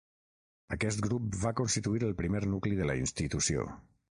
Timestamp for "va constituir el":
1.43-2.17